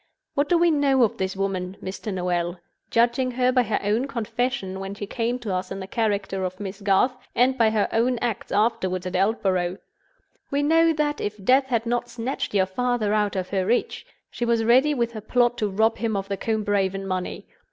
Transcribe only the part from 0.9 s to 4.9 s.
of this woman, Mr. Noel—judging her by her own confession